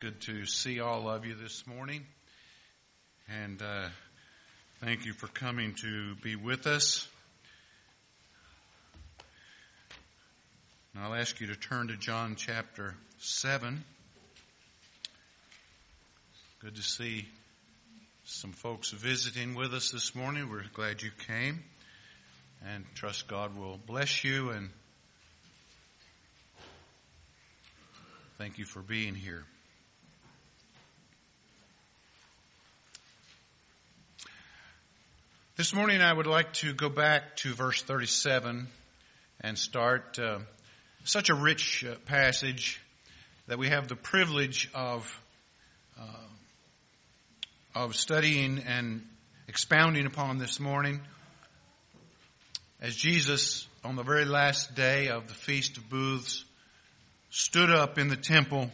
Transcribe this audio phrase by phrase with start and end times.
[0.00, 2.06] Good to see all of you this morning.
[3.28, 3.88] And uh,
[4.82, 7.06] thank you for coming to be with us.
[10.94, 13.84] And I'll ask you to turn to John chapter 7.
[16.60, 17.26] Good to see
[18.24, 20.48] some folks visiting with us this morning.
[20.48, 21.62] We're glad you came.
[22.66, 24.70] And trust God will bless you and
[28.38, 29.44] thank you for being here.
[35.60, 38.66] This morning I would like to go back to verse 37
[39.42, 40.38] and start uh,
[41.04, 42.80] such a rich uh, passage
[43.46, 45.22] that we have the privilege of
[46.00, 46.04] uh,
[47.74, 49.06] of studying and
[49.48, 51.02] expounding upon this morning.
[52.80, 56.42] As Jesus, on the very last day of the Feast of Booths,
[57.28, 58.70] stood up in the temple,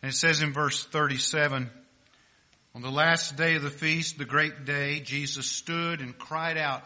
[0.00, 1.70] and it says in verse 37,
[2.74, 6.82] on the last day of the feast, the great day, Jesus stood and cried out,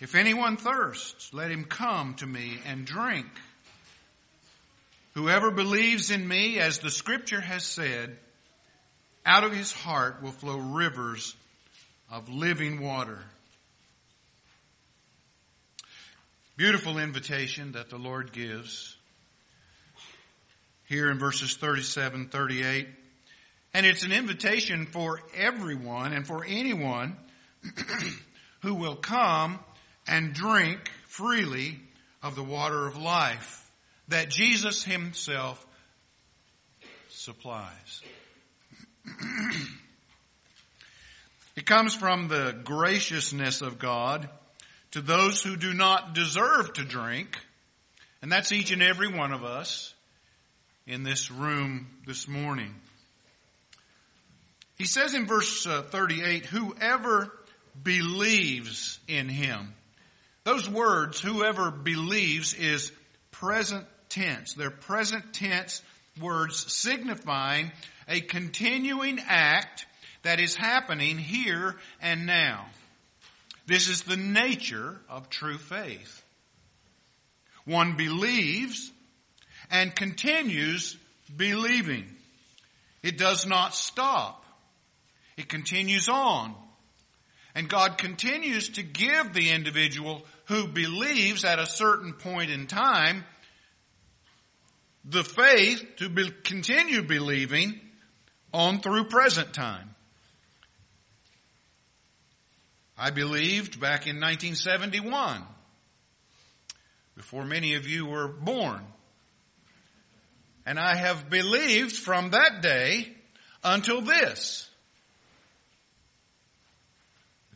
[0.00, 3.26] If anyone thirsts, let him come to me and drink.
[5.14, 8.16] Whoever believes in me, as the scripture has said,
[9.24, 11.34] out of his heart will flow rivers
[12.10, 13.18] of living water.
[16.56, 18.96] Beautiful invitation that the Lord gives
[20.86, 22.86] here in verses 37, 38.
[23.74, 27.16] And it's an invitation for everyone and for anyone
[28.60, 29.58] who will come
[30.06, 31.78] and drink freely
[32.22, 33.70] of the water of life
[34.08, 35.66] that Jesus himself
[37.08, 38.02] supplies.
[41.56, 44.28] it comes from the graciousness of God
[44.90, 47.38] to those who do not deserve to drink,
[48.20, 49.94] and that's each and every one of us
[50.86, 52.74] in this room this morning.
[54.82, 57.30] He says in verse uh, 38, whoever
[57.84, 59.74] believes in him.
[60.42, 62.90] Those words, whoever believes, is
[63.30, 64.54] present tense.
[64.54, 65.82] They're present tense
[66.20, 67.70] words signifying
[68.08, 69.86] a continuing act
[70.24, 72.66] that is happening here and now.
[73.68, 76.24] This is the nature of true faith.
[77.66, 78.90] One believes
[79.70, 80.96] and continues
[81.36, 82.06] believing.
[83.04, 84.41] It does not stop.
[85.36, 86.54] It continues on.
[87.54, 93.24] And God continues to give the individual who believes at a certain point in time
[95.04, 97.78] the faith to be, continue believing
[98.52, 99.94] on through present time.
[102.96, 105.42] I believed back in 1971,
[107.16, 108.80] before many of you were born.
[110.64, 113.12] And I have believed from that day
[113.64, 114.70] until this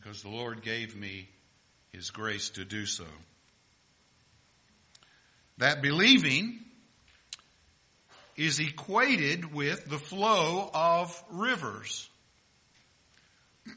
[0.07, 1.27] because the Lord gave me
[1.91, 3.03] His grace to do so.
[5.57, 6.59] That believing
[8.37, 12.09] is equated with the flow of rivers.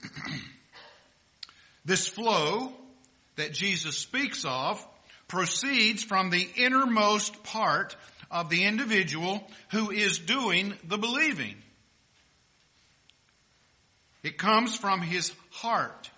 [1.85, 2.75] this flow
[3.35, 4.87] that Jesus speaks of
[5.27, 7.97] proceeds from the innermost part
[8.31, 11.57] of the individual who is doing the believing.
[14.23, 16.09] It comes from his heart.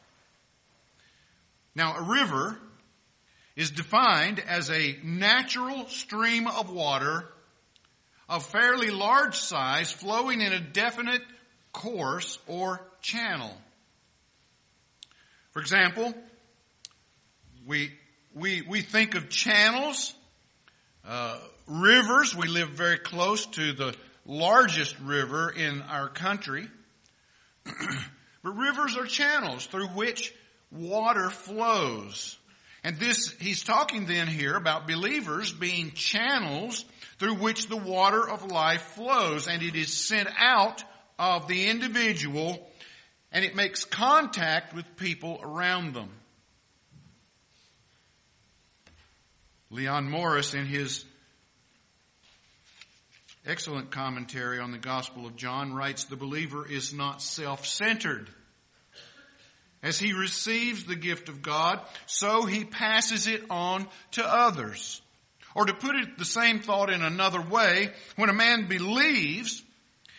[1.75, 2.59] Now, a river
[3.57, 7.29] is defined as a natural stream of water
[8.29, 11.23] of fairly large size flowing in a definite
[11.73, 13.55] course or channel.
[15.51, 16.15] For example,
[17.67, 17.93] we,
[18.35, 20.15] we, we think of channels,
[21.07, 22.35] uh, rivers.
[22.35, 23.95] We live very close to the
[24.25, 26.67] largest river in our country.
[27.65, 30.33] but rivers are channels through which
[30.73, 32.39] water flows.
[32.85, 36.85] And this, he's talking then here about believers being channels
[37.19, 40.83] through which the water of life flows and it is sent out
[41.19, 42.69] of the individual
[43.31, 46.11] and it makes contact with people around them.
[49.71, 51.05] Leon Morris in his
[53.47, 58.29] excellent commentary on the Gospel of John writes, the believer is not self-centered.
[59.83, 65.03] As he receives the gift of God, so he passes it on to others.
[65.55, 69.63] Or to put it the same thought in another way, when a man believes,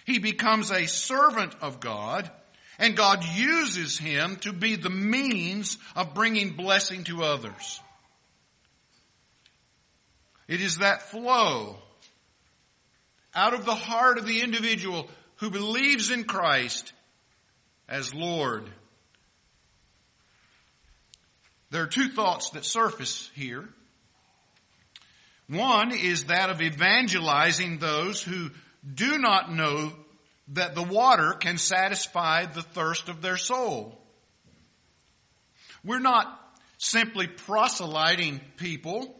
[0.06, 2.30] he becomes a servant of God,
[2.78, 7.80] and God uses him to be the means of bringing blessing to others.
[10.48, 11.78] It is that flow
[13.34, 16.94] out of the heart of the individual who believes in Christ
[17.88, 18.70] as Lord.
[21.74, 23.68] There are two thoughts that surface here.
[25.50, 28.52] One is that of evangelizing those who
[28.94, 29.92] do not know
[30.50, 34.00] that the water can satisfy the thirst of their soul.
[35.84, 36.28] We're not
[36.78, 39.12] simply proselyting people.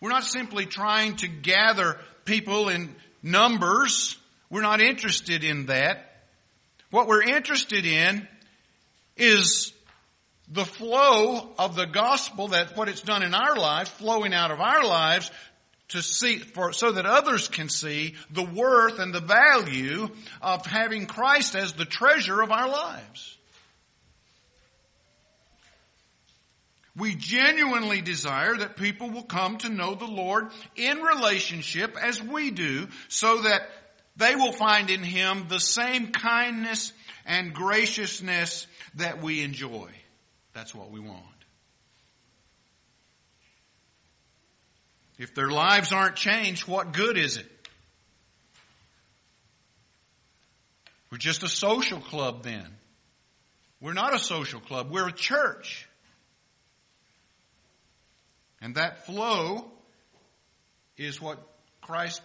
[0.00, 4.16] We're not simply trying to gather people in numbers.
[4.48, 6.22] We're not interested in that.
[6.90, 8.26] What we're interested in
[9.18, 9.73] is
[10.48, 14.60] the flow of the gospel that what it's done in our lives, flowing out of
[14.60, 15.30] our lives
[15.88, 20.08] to see, for, so that others can see the worth and the value
[20.42, 23.38] of having Christ as the treasure of our lives.
[26.96, 32.50] We genuinely desire that people will come to know the Lord in relationship as we
[32.50, 33.62] do so that
[34.16, 36.92] they will find in Him the same kindness
[37.26, 39.88] and graciousness that we enjoy.
[40.54, 41.20] That's what we want.
[45.18, 47.46] If their lives aren't changed, what good is it?
[51.10, 52.66] We're just a social club then.
[53.80, 54.90] We're not a social club.
[54.90, 55.88] We're a church.
[58.60, 59.66] And that flow
[60.96, 61.38] is what
[61.82, 62.22] Christ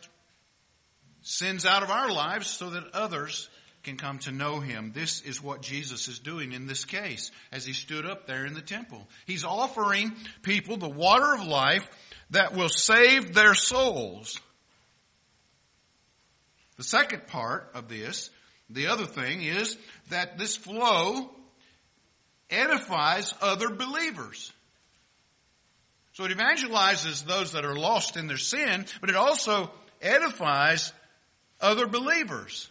[1.21, 3.49] sends out of our lives so that others
[3.83, 4.91] can come to know him.
[4.93, 8.53] This is what Jesus is doing in this case as he stood up there in
[8.53, 9.07] the temple.
[9.25, 11.87] He's offering people the water of life
[12.31, 14.39] that will save their souls.
[16.77, 18.29] The second part of this,
[18.69, 19.77] the other thing is
[20.09, 21.29] that this flow
[22.49, 24.51] edifies other believers.
[26.13, 29.71] So it evangelizes those that are lost in their sin, but it also
[30.01, 30.91] edifies
[31.61, 32.69] other believers.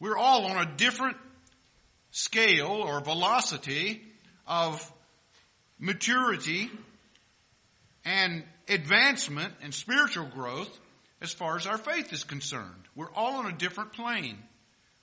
[0.00, 1.16] We're all on a different
[2.10, 4.02] scale or velocity
[4.46, 4.92] of
[5.78, 6.70] maturity
[8.04, 10.78] and advancement and spiritual growth
[11.20, 12.88] as far as our faith is concerned.
[12.94, 14.38] We're all on a different plane.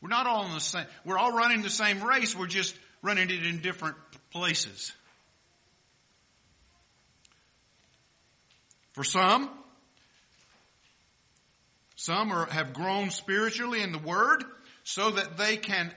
[0.02, 3.30] We're not all in the same, we're all running the same race, we're just running
[3.30, 3.98] it in different
[4.32, 4.94] places.
[8.94, 9.50] For some,
[11.96, 14.44] some are, have grown spiritually in the Word
[14.86, 15.92] so that they can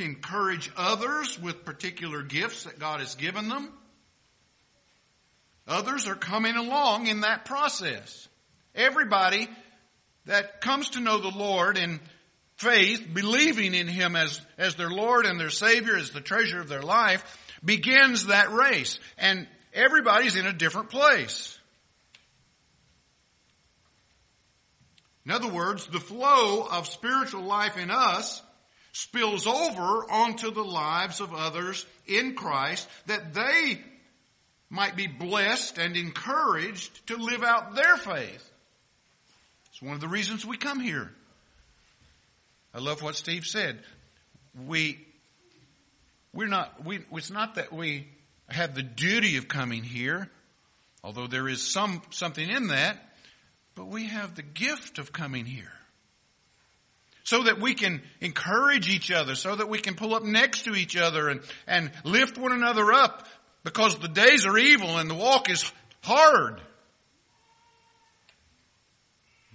[0.00, 3.70] encourage others with particular gifts that God has given them.
[5.68, 8.28] Others are coming along in that process.
[8.74, 9.48] Everybody
[10.24, 12.00] that comes to know the Lord in
[12.56, 16.68] faith, believing in Him as, as their Lord and their Savior, as the treasure of
[16.68, 17.22] their life,
[17.62, 18.98] begins that race.
[19.18, 21.58] And everybody's in a different place.
[25.24, 28.42] In other words, the flow of spiritual life in us
[28.92, 33.80] spills over onto the lives of others in Christ that they
[34.70, 38.50] might be blessed and encouraged to live out their faith.
[39.70, 41.10] It's one of the reasons we come here.
[42.74, 43.80] I love what Steve said.
[44.66, 45.04] We,
[46.32, 48.08] we're not, we, it's not that we
[48.48, 50.28] have the duty of coming here,
[51.02, 52.96] although there is some, something in that,
[53.74, 55.72] but we have the gift of coming here.
[57.24, 60.74] So that we can encourage each other, so that we can pull up next to
[60.74, 63.26] each other and, and lift one another up
[63.62, 66.60] because the days are evil and the walk is hard.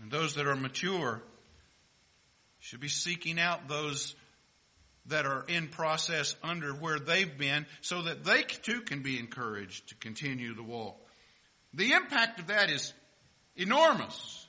[0.02, 1.22] And those that are mature
[2.60, 4.16] should be seeking out those
[5.06, 9.90] that are in process under where they've been so that they too can be encouraged
[9.90, 10.98] to continue the walk.
[11.74, 12.94] The impact of that is
[13.60, 14.48] enormous.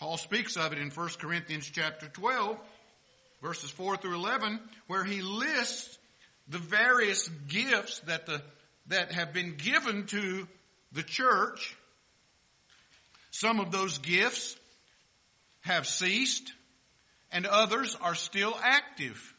[0.00, 2.58] Paul speaks of it in 1 Corinthians chapter 12
[3.42, 5.98] verses 4 through 11 where he lists
[6.48, 8.42] the various gifts that the,
[8.86, 10.48] that have been given to
[10.92, 11.76] the church.
[13.30, 14.56] Some of those gifts
[15.60, 16.52] have ceased
[17.30, 19.34] and others are still active.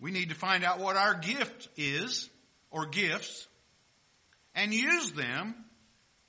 [0.00, 2.30] We need to find out what our gift is
[2.70, 3.47] or gifts
[4.58, 5.54] and use them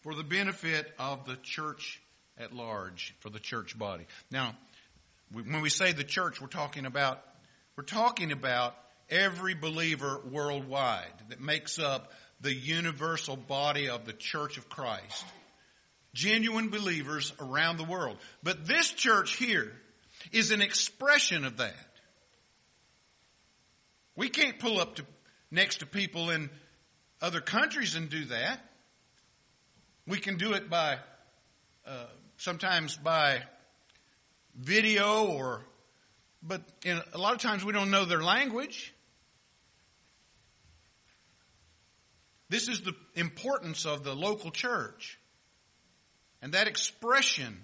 [0.01, 1.99] for the benefit of the church
[2.37, 4.05] at large, for the church body.
[4.29, 4.55] Now,
[5.31, 7.21] when we say the church, we're talking about,
[7.75, 8.75] we're talking about
[9.09, 15.25] every believer worldwide that makes up the universal body of the church of Christ.
[16.13, 18.17] Genuine believers around the world.
[18.43, 19.71] But this church here
[20.31, 21.75] is an expression of that.
[24.15, 25.05] We can't pull up to,
[25.49, 26.51] next to people in
[27.21, 28.59] other countries and do that.
[30.07, 30.97] We can do it by,
[31.85, 32.05] uh,
[32.37, 33.43] sometimes by
[34.55, 35.61] video or,
[36.41, 38.93] but in, a lot of times we don't know their language.
[42.49, 45.19] This is the importance of the local church.
[46.41, 47.59] And that expression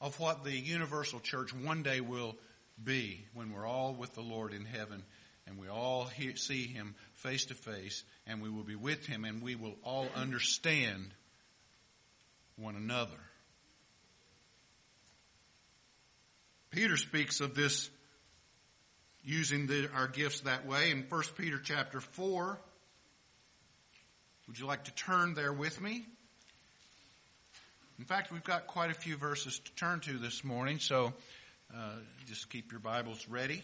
[0.00, 2.36] of what the universal church one day will
[2.82, 5.02] be when we're all with the Lord in heaven
[5.46, 9.24] and we all hear, see Him face to face and we will be with Him
[9.24, 11.06] and we will all understand
[12.56, 13.10] one another.
[16.70, 17.88] Peter speaks of this
[19.24, 22.58] using the, our gifts that way in 1 Peter chapter 4.
[24.46, 26.04] Would you like to turn there with me?
[27.98, 31.14] In fact, we've got quite a few verses to turn to this morning, so
[31.74, 31.92] uh,
[32.26, 33.62] just keep your Bibles ready.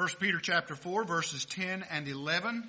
[0.00, 2.66] 1 Peter chapter 4 verses 10 and 11.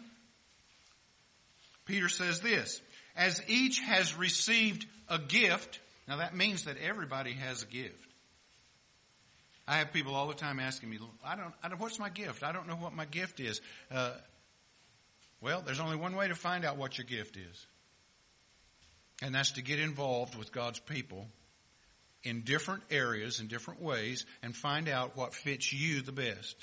[1.86, 2.82] Peter says this,
[3.16, 8.12] as each has received a gift, now that means that everybody has a gift.
[9.66, 12.44] I have people all the time asking me, I don't, I don't what's my gift?
[12.44, 13.62] I don't know what my gift is.
[13.90, 14.12] Uh,
[15.40, 17.66] well, there's only one way to find out what your gift is.
[19.22, 21.30] And that's to get involved with God's people
[22.26, 26.58] in different areas, in different ways, and find out what fits you the best.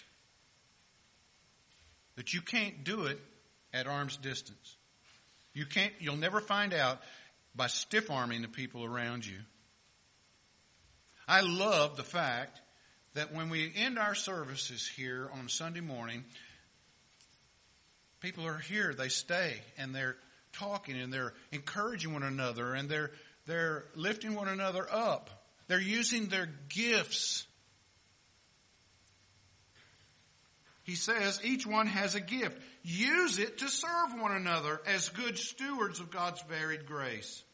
[2.19, 3.21] That you can't do it
[3.73, 4.77] at arm's distance.
[5.55, 7.01] You can't, you'll never find out
[7.55, 9.39] by stiff arming the people around you.
[11.29, 12.61] I love the fact
[13.15, 16.25] that when we end our services here on Sunday morning,
[18.19, 20.17] people are here, they stay, and they're
[20.55, 23.13] talking and they're encouraging one another and they're,
[23.47, 25.31] they're lifting one another up.
[25.69, 27.47] They're using their gifts.
[30.89, 32.59] He says each one has a gift.
[32.83, 37.45] Use it to serve one another as good stewards of God's varied grace.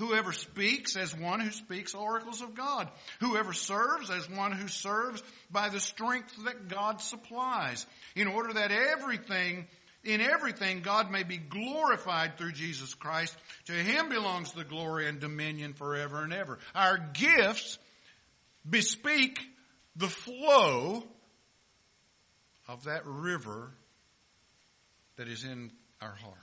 [0.00, 2.90] Whoever speaks as one who speaks oracles of God.
[3.20, 7.86] Whoever serves as one who serves by the strength that God supplies.
[8.16, 9.68] In order that everything,
[10.02, 13.36] in everything, God may be glorified through Jesus Christ.
[13.66, 16.58] To Him belongs the glory and dominion forever and ever.
[16.74, 17.78] Our gifts
[18.68, 19.38] bespeak
[19.94, 21.04] the flow
[22.72, 23.70] of that river
[25.16, 26.38] that is in our heart.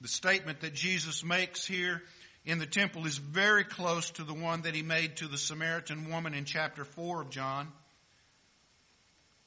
[0.00, 2.00] The statement that Jesus makes here
[2.44, 6.10] in the temple is very close to the one that he made to the Samaritan
[6.10, 7.72] woman in chapter 4 of John.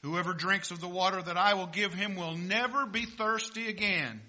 [0.03, 4.19] Whoever drinks of the water that I will give him will never be thirsty again.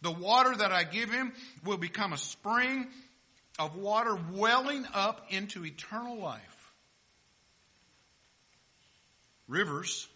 [0.00, 1.32] The water that I give him
[1.64, 2.86] will become a spring
[3.58, 6.59] of water welling up into eternal life.
[9.50, 10.08] Rivers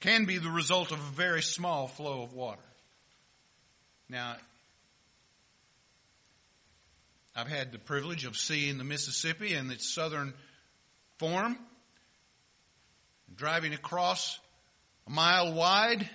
[0.00, 2.60] can be the result of a very small flow of water.
[4.08, 4.34] Now,
[7.36, 10.34] I've had the privilege of seeing the Mississippi in its southern
[11.18, 11.56] form,
[13.36, 14.40] driving across
[15.06, 16.10] a mile wide,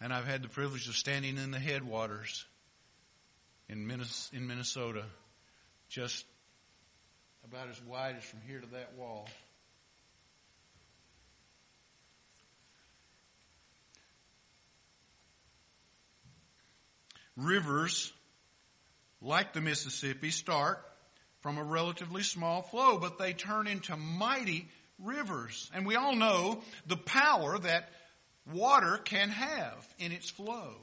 [0.00, 2.46] and I've had the privilege of standing in the headwaters
[3.68, 5.04] in Minnesota,
[5.90, 6.24] just
[7.44, 9.28] about as wide as from here to that wall.
[17.36, 18.12] Rivers,
[19.20, 20.84] like the Mississippi, start
[21.40, 25.70] from a relatively small flow, but they turn into mighty rivers.
[25.74, 27.88] And we all know the power that
[28.52, 30.74] water can have in its flow.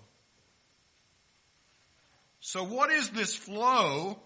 [2.41, 4.17] So what is this flow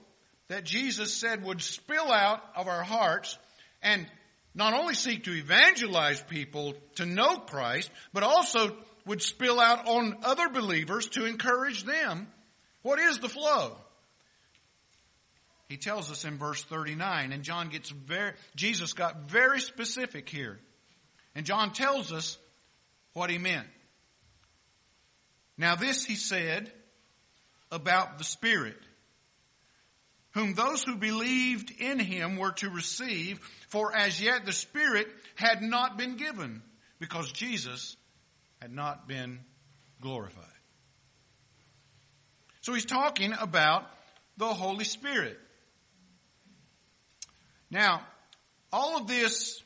[0.47, 3.37] that Jesus said would spill out of our hearts
[3.81, 4.05] and
[4.55, 10.17] not only seek to evangelize people to know Christ, but also would spill out on
[10.23, 12.27] other believers to encourage them.
[12.81, 13.77] What is the flow?
[15.69, 20.59] He tells us in verse 39, and John gets very, Jesus got very specific here.
[21.35, 22.37] And John tells us
[23.13, 23.67] what he meant.
[25.57, 26.71] Now this he said
[27.71, 28.77] about the Spirit,
[30.31, 35.61] whom those who believed in him were to receive, for as yet the Spirit had
[35.61, 36.61] not been given,
[36.99, 37.95] because Jesus
[38.63, 39.41] had not been
[39.99, 40.45] glorified.
[42.61, 43.85] So he's talking about
[44.37, 45.37] the Holy Spirit.
[47.69, 48.07] Now,
[48.71, 49.61] all of this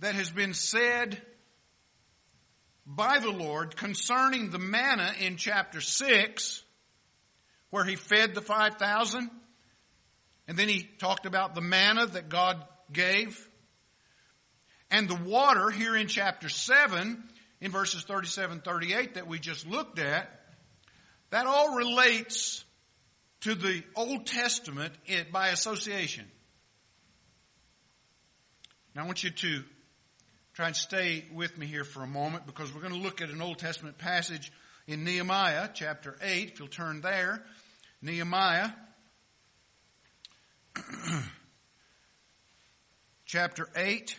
[0.00, 1.22] that has been said
[2.84, 6.64] by the Lord concerning the manna in chapter 6,
[7.70, 9.30] where he fed the 5,000,
[10.48, 12.60] and then he talked about the manna that God
[12.92, 13.48] gave.
[14.90, 17.22] And the water here in chapter 7,
[17.62, 20.28] in verses 37 38 that we just looked at,
[21.30, 22.64] that all relates
[23.40, 24.92] to the Old Testament
[25.30, 26.26] by association.
[28.94, 29.62] Now I want you to
[30.54, 33.30] try and stay with me here for a moment because we're going to look at
[33.30, 34.52] an Old Testament passage
[34.88, 36.50] in Nehemiah chapter 8.
[36.52, 37.44] If you'll turn there,
[38.02, 38.70] Nehemiah
[43.24, 44.16] chapter 8.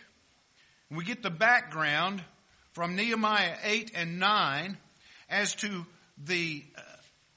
[0.90, 2.22] We get the background
[2.74, 4.76] from Nehemiah 8 and 9
[5.30, 5.86] as to
[6.24, 6.80] the uh,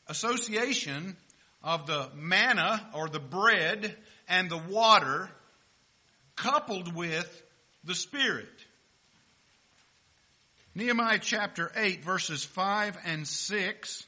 [0.07, 1.15] association
[1.63, 3.95] of the manna or the bread
[4.27, 5.29] and the water
[6.35, 7.43] coupled with
[7.83, 8.49] the Spirit.
[10.73, 14.05] Nehemiah chapter 8 verses 5 and 6.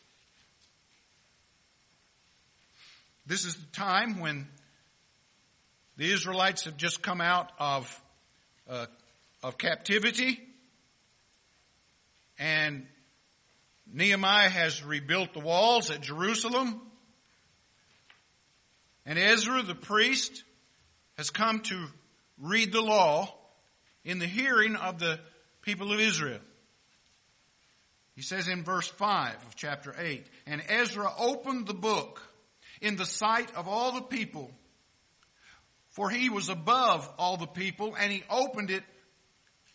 [3.27, 4.47] This is the time when
[5.97, 8.01] the Israelites have just come out of,
[8.67, 8.87] uh,
[9.43, 10.39] of captivity
[12.39, 12.87] and
[13.91, 16.81] Nehemiah has rebuilt the walls at Jerusalem.
[19.05, 20.43] And Ezra the priest
[21.17, 21.85] has come to
[22.39, 23.33] read the law
[24.05, 25.19] in the hearing of the
[25.61, 26.39] people of Israel.
[28.15, 32.21] He says in verse 5 of chapter 8, And Ezra opened the book
[32.81, 34.51] in the sight of all the people,
[35.89, 38.83] for he was above all the people, and he opened it,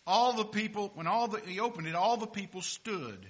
[0.07, 3.25] all the people, when all the, he opened it, all the people stood.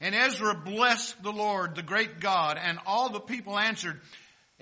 [0.00, 4.00] And Ezra blessed the Lord, the great God, and all the people answered,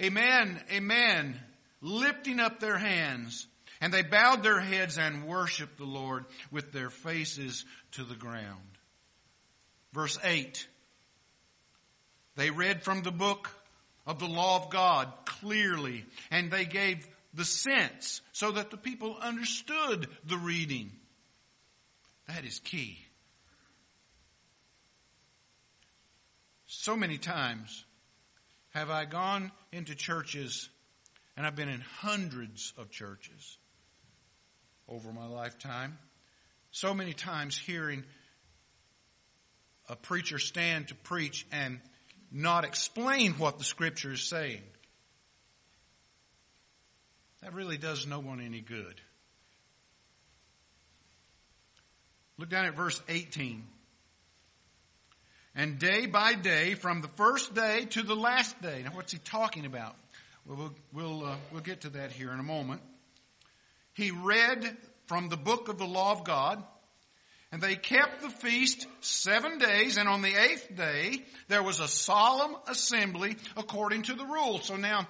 [0.00, 1.38] Amen, Amen,
[1.81, 3.47] lifting up their hands.
[3.81, 8.61] And they bowed their heads and worshiped the Lord with their faces to the ground.
[9.92, 10.66] Verse 8.
[12.37, 13.50] They read from the book
[14.07, 19.16] of the law of God clearly, and they gave the sense so that the people
[19.21, 20.92] understood the reading.
[22.29, 22.99] That is key.
[26.67, 27.85] So many times
[28.71, 30.69] have I gone into churches,
[31.37, 33.58] and I've been in hundreds of churches
[34.89, 35.99] over my lifetime.
[36.71, 38.04] So many times hearing
[39.89, 41.80] a preacher stand to preach and
[42.30, 44.63] not explain what the scripture is saying.
[47.43, 49.00] That really does no one any good.
[52.38, 53.64] Look down at verse 18.
[55.54, 58.82] And day by day, from the first day to the last day.
[58.84, 59.95] Now, what's he talking about?
[60.47, 62.80] Well, we'll, we'll, uh, we'll get to that here in a moment.
[63.92, 66.64] He read from the book of the law of God,
[67.52, 71.88] and they kept the feast seven days, and on the eighth day, there was a
[71.88, 74.58] solemn assembly according to the rule.
[74.60, 75.06] So now,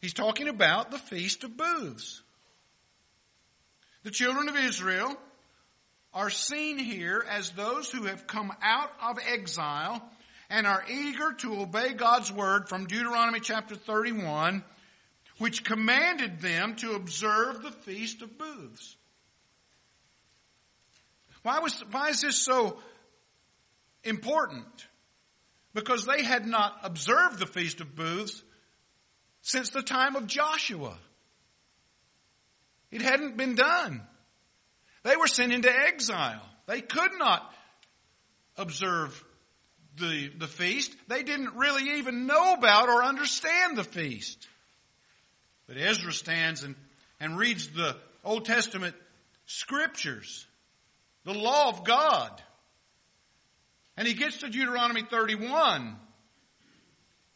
[0.00, 2.20] he's talking about the Feast of Booths.
[4.02, 5.16] The children of Israel
[6.14, 10.02] are seen here as those who have come out of exile
[10.48, 14.62] and are eager to obey God's word from Deuteronomy chapter 31,
[15.38, 18.96] which commanded them to observe the Feast of Booths.
[21.42, 22.78] Why was, why is this so
[24.04, 24.86] important?
[25.74, 28.40] Because they had not observed the Feast of Booths
[29.42, 30.96] since the time of Joshua.
[32.92, 34.02] It hadn't been done.
[35.04, 36.42] They were sent into exile.
[36.66, 37.54] They could not
[38.56, 39.22] observe
[39.98, 40.94] the, the feast.
[41.08, 44.48] They didn't really even know about or understand the feast.
[45.66, 46.74] But Ezra stands and,
[47.20, 48.96] and reads the Old Testament
[49.46, 50.46] scriptures,
[51.24, 52.42] the law of God.
[53.96, 55.96] And he gets to Deuteronomy 31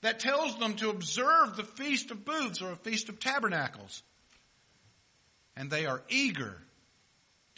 [0.00, 4.02] that tells them to observe the Feast of Booths or a Feast of Tabernacles.
[5.54, 6.56] And they are eager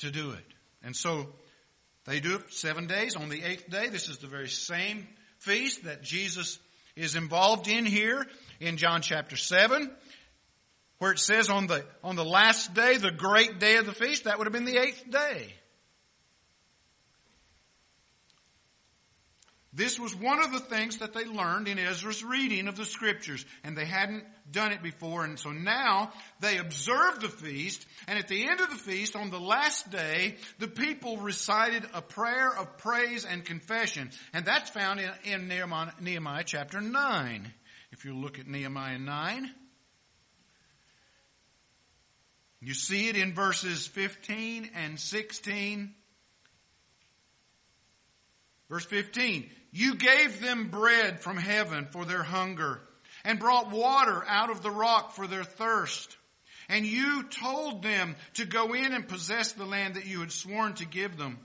[0.00, 0.44] to do it.
[0.82, 1.28] And so
[2.04, 3.16] they do it seven days.
[3.16, 5.06] On the eighth day, this is the very same
[5.38, 6.58] feast that Jesus
[6.96, 8.26] is involved in here
[8.60, 9.90] in John chapter 7,
[10.98, 14.24] where it says on the, on the last day, the great day of the feast,
[14.24, 15.54] that would have been the eighth day.
[19.72, 23.44] This was one of the things that they learned in Ezra's reading of the scriptures,
[23.62, 28.26] and they hadn't done it before, and so now they observed the feast, and at
[28.26, 32.78] the end of the feast, on the last day, the people recited a prayer of
[32.78, 37.52] praise and confession, and that's found in, in Nehemiah, Nehemiah chapter 9.
[37.92, 39.50] If you look at Nehemiah 9,
[42.60, 45.94] you see it in verses 15 and 16.
[48.70, 52.80] Verse 15, you gave them bread from heaven for their hunger
[53.24, 56.16] and brought water out of the rock for their thirst.
[56.68, 60.74] And you told them to go in and possess the land that you had sworn
[60.74, 61.38] to give them.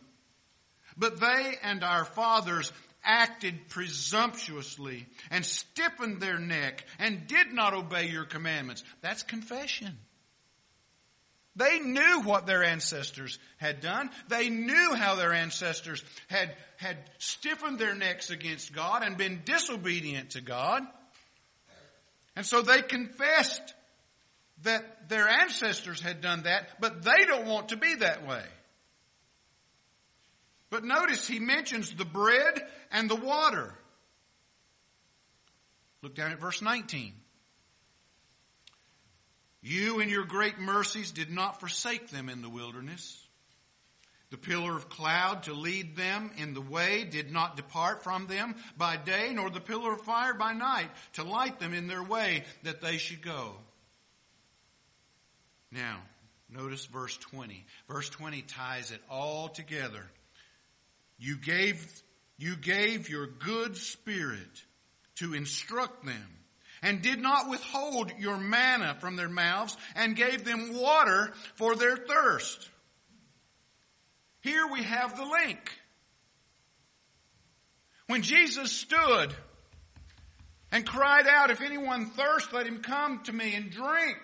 [0.98, 2.72] But they and our fathers
[3.04, 8.84] acted presumptuously and stiffened their neck and did not obey your commandments.
[9.02, 9.98] That's confession.
[11.56, 14.10] They knew what their ancestors had done.
[14.28, 20.32] They knew how their ancestors had, had stiffened their necks against God and been disobedient
[20.32, 20.84] to God.
[22.36, 23.74] And so they confessed
[24.64, 28.44] that their ancestors had done that, but they don't want to be that way.
[30.70, 33.74] But notice he mentions the bread and the water.
[36.02, 37.14] Look down at verse 19.
[39.66, 43.20] You in your great mercies did not forsake them in the wilderness.
[44.30, 48.54] The pillar of cloud to lead them in the way did not depart from them
[48.78, 52.44] by day, nor the pillar of fire by night to light them in their way
[52.62, 53.56] that they should go.
[55.72, 56.00] Now,
[56.48, 57.66] notice verse 20.
[57.88, 60.04] Verse 20 ties it all together.
[61.18, 61.84] You gave,
[62.38, 64.64] you gave your good spirit
[65.16, 66.36] to instruct them
[66.86, 71.98] and did not withhold your manna from their mouths and gave them water for their
[71.98, 72.70] thirst.
[74.42, 75.60] Here we have the link.
[78.06, 79.34] When Jesus stood
[80.72, 84.20] and cried out, if anyone thirst, let him come to me and drink.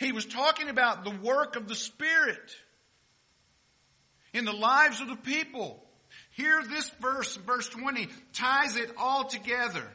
[0.00, 2.54] He was talking about the work of the Spirit
[4.34, 5.82] in the lives of the people.
[6.32, 9.90] Here, this verse, verse 20, ties it all together.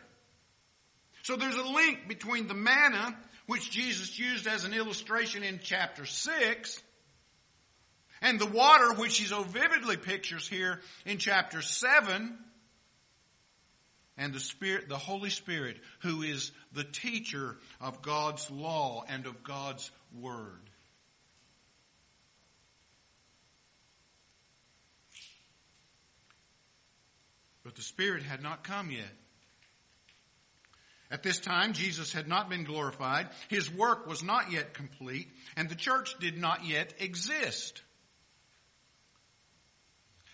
[1.26, 6.06] So there's a link between the manna, which Jesus used as an illustration in chapter
[6.06, 6.84] 6,
[8.22, 12.38] and the water, which he so vividly pictures here in chapter 7,
[14.20, 19.44] and the Spirit, the Holy Spirit, who is the teacher of God's law and of
[19.44, 19.90] God's
[20.22, 20.70] Word.
[27.64, 29.25] But the Spirit had not come yet.
[31.16, 33.30] At this time, Jesus had not been glorified.
[33.48, 37.82] His work was not yet complete, and the church did not yet exist.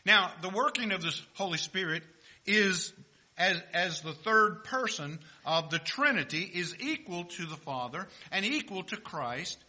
[0.07, 2.01] Now, the working of the Holy Spirit
[2.47, 2.93] is
[3.37, 8.81] as, as the third person of the Trinity is equal to the Father and equal
[8.85, 9.59] to Christ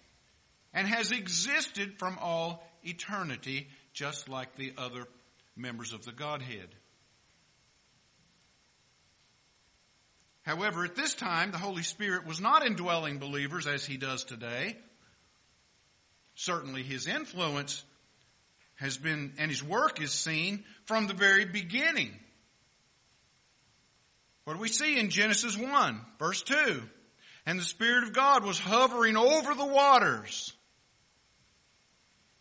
[0.73, 5.07] and has existed from all eternity just like the other
[5.57, 6.69] members of the Godhead.
[10.43, 14.77] However, at this time, the Holy Spirit was not indwelling believers as he does today.
[16.35, 17.85] Certainly his influence
[18.75, 22.19] has been, and his work is seen from the very beginning.
[24.45, 26.83] What do we see in Genesis 1, verse 2?
[27.47, 30.53] And the Spirit of God was hovering over the waters.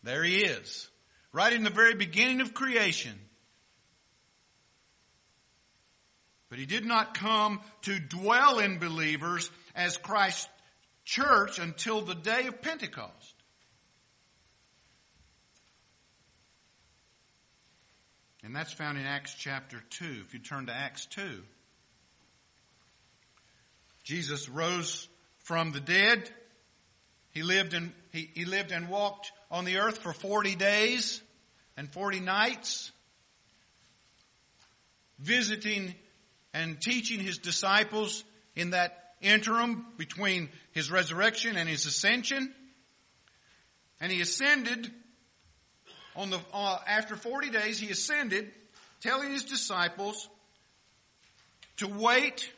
[0.02, 0.88] There he is.
[1.32, 3.18] Right in the very beginning of creation.
[6.52, 10.46] But he did not come to dwell in believers as Christ's
[11.02, 13.34] church until the day of Pentecost.
[18.44, 20.04] And that's found in Acts chapter 2.
[20.26, 21.42] If you turn to Acts 2.
[24.04, 25.08] Jesus rose
[25.44, 26.28] from the dead.
[27.30, 31.22] He lived and he, he lived and walked on the earth for 40 days
[31.78, 32.92] and 40 nights,
[35.18, 35.94] visiting
[36.54, 42.52] and teaching his disciples in that interim between his resurrection and his ascension.
[44.00, 44.90] And he ascended
[46.16, 48.50] on the, uh, after 40 days, he ascended,
[49.00, 50.28] telling his disciples
[51.78, 52.50] to wait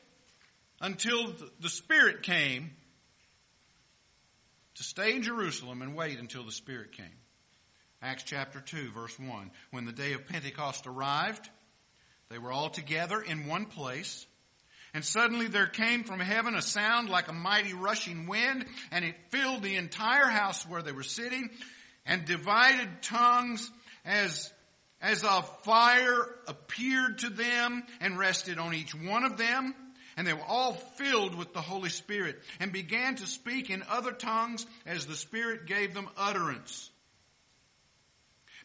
[0.80, 2.70] until the Spirit came,
[4.74, 7.06] to stay in Jerusalem and wait until the Spirit came.
[8.02, 9.50] Acts chapter 2 verse 1.
[9.70, 11.48] When the day of Pentecost arrived,
[12.34, 14.26] they were all together in one place.
[14.92, 19.14] And suddenly there came from heaven a sound like a mighty rushing wind, and it
[19.30, 21.48] filled the entire house where they were sitting,
[22.04, 23.70] and divided tongues
[24.04, 24.52] as,
[25.00, 29.72] as of fire appeared to them and rested on each one of them.
[30.16, 34.10] And they were all filled with the Holy Spirit and began to speak in other
[34.10, 36.90] tongues as the Spirit gave them utterance.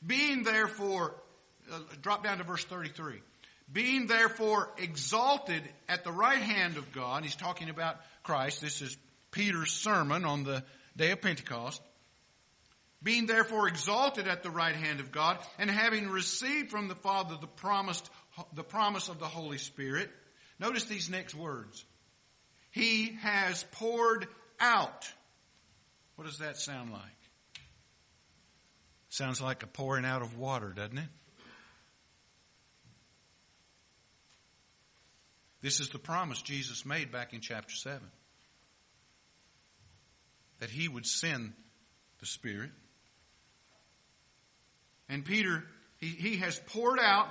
[0.03, 1.13] Being therefore,
[1.71, 3.21] uh, drop down to verse 33.
[3.71, 8.61] Being therefore exalted at the right hand of God, he's talking about Christ.
[8.61, 8.97] This is
[9.31, 10.63] Peter's sermon on the
[10.97, 11.81] day of Pentecost.
[13.01, 17.37] Being therefore exalted at the right hand of God and having received from the Father
[17.39, 18.09] the promised,
[18.53, 20.09] the promise of the Holy Spirit.
[20.59, 21.85] Notice these next words.
[22.71, 24.27] He has poured
[24.59, 25.09] out.
[26.15, 27.01] What does that sound like?
[29.09, 31.09] Sounds like a pouring out of water, doesn't it?
[35.61, 37.99] This is the promise Jesus made back in chapter 7
[40.59, 41.53] that he would send
[42.19, 42.71] the Spirit.
[45.07, 45.63] And Peter,
[45.97, 47.27] he, he has poured out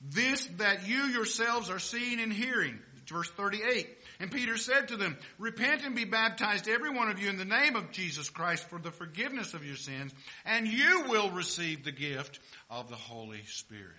[0.00, 2.78] this that you yourselves are seeing and hearing.
[3.06, 3.88] Verse 38.
[4.20, 7.44] And Peter said to them, Repent and be baptized, every one of you, in the
[7.44, 10.12] name of Jesus Christ for the forgiveness of your sins,
[10.44, 13.94] and you will receive the gift of the Holy Spirit.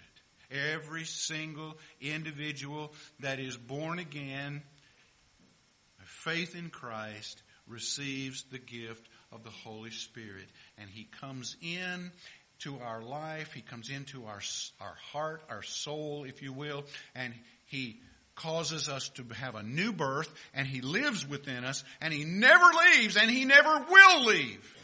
[0.52, 4.64] Every single individual that is born again,
[6.04, 10.48] faith in Christ, receives the gift of the Holy Spirit.
[10.78, 12.12] And He comes in
[12.60, 13.54] to our life.
[13.54, 14.42] He comes into our,
[14.82, 16.84] our heart, our soul, if you will,
[17.16, 17.34] and
[17.68, 18.00] He
[18.36, 22.66] causes us to have a new birth, and He lives within us, and He never
[22.66, 24.76] leaves, and He never will leave.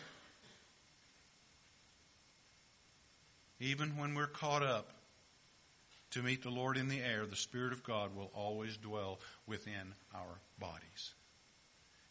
[3.60, 4.90] Even when we're caught up
[6.16, 9.94] to meet the Lord in the air, the Spirit of God will always dwell within
[10.14, 11.14] our bodies.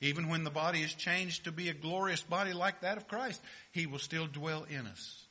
[0.03, 3.41] Even when the body is changed to be a glorious body like that of Christ,
[3.73, 5.25] He will still dwell in us.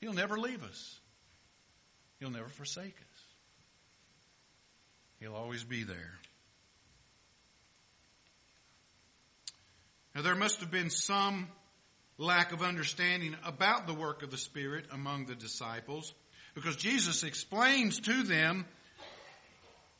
[0.00, 1.00] He'll never leave us.
[2.20, 3.22] He'll never forsake us.
[5.18, 6.14] He'll always be there.
[10.14, 11.48] Now there must have been some
[12.18, 16.14] lack of understanding about the work of the Spirit among the disciples
[16.54, 18.64] because Jesus explains to them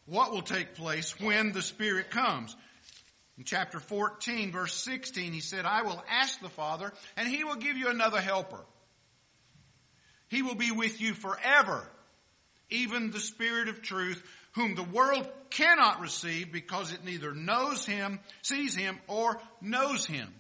[0.07, 2.57] what will take place when the Spirit comes.
[3.37, 7.57] In chapter 14, verse 16, he said, I will ask the Father, and he will
[7.57, 8.65] give you another helper.
[10.29, 11.89] He will be with you forever,
[12.71, 18.21] even the Spirit of truth, whom the world cannot receive because it neither knows him,
[18.43, 20.33] sees him, or knows him.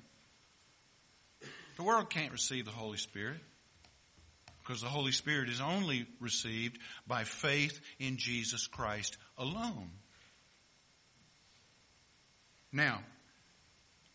[1.77, 3.40] The world can't receive the Holy Spirit
[4.64, 9.90] because the Holy Spirit is only received by faith in Jesus Christ alone.
[12.72, 13.00] Now,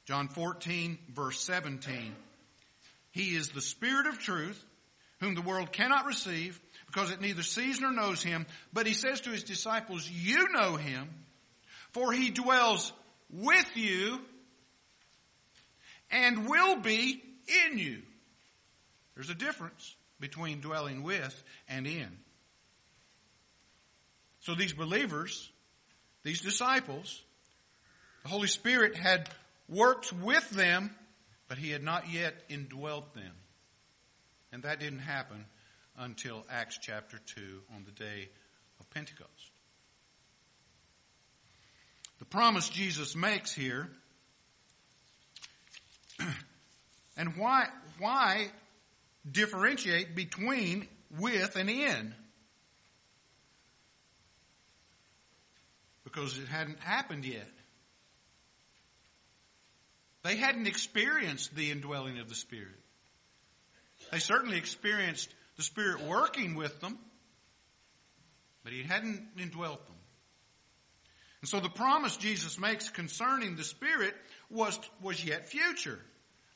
[0.05, 2.15] John 14, verse 17.
[3.11, 4.63] He is the Spirit of truth,
[5.19, 8.47] whom the world cannot receive, because it neither sees nor knows him.
[8.73, 11.07] But he says to his disciples, You know him,
[11.91, 12.91] for he dwells
[13.29, 14.19] with you
[16.09, 17.21] and will be
[17.67, 18.01] in you.
[19.15, 22.09] There's a difference between dwelling with and in.
[24.41, 25.49] So these believers,
[26.23, 27.21] these disciples,
[28.23, 29.29] the Holy Spirit had
[29.67, 30.91] worked with them,
[31.47, 33.33] but He had not yet indwelt them.
[34.51, 35.45] And that didn't happen
[35.97, 37.41] until Acts chapter 2
[37.75, 38.29] on the day
[38.79, 39.51] of Pentecost.
[42.19, 43.89] The promise Jesus makes here,
[47.17, 48.47] and why, why
[49.29, 52.15] differentiate between with and in?
[56.03, 57.49] Because it hadn't happened yet.
[60.23, 62.75] They hadn't experienced the indwelling of the Spirit.
[64.11, 66.97] They certainly experienced the Spirit working with them,
[68.63, 69.95] but He hadn't indwelt them.
[71.41, 74.13] And so the promise Jesus makes concerning the Spirit
[74.49, 75.99] was, was yet future.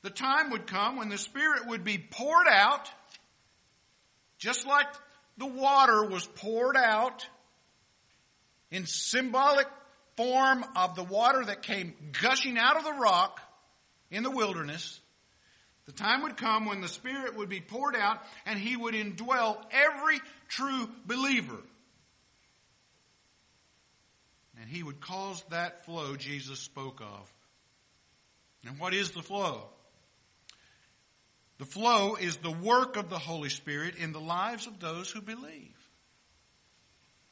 [0.03, 2.91] The time would come when the Spirit would be poured out,
[4.37, 4.87] just like
[5.37, 7.25] the water was poured out
[8.69, 9.67] in symbolic
[10.17, 13.39] form of the water that came gushing out of the rock
[14.11, 14.99] in the wilderness.
[15.85, 19.57] The time would come when the Spirit would be poured out and He would indwell
[19.71, 21.59] every true believer.
[24.59, 27.33] And He would cause that flow Jesus spoke of.
[28.65, 29.67] And what is the flow?
[31.59, 35.21] The flow is the work of the Holy Spirit in the lives of those who
[35.21, 35.77] believe.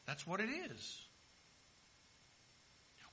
[0.06, 1.02] That's what it is.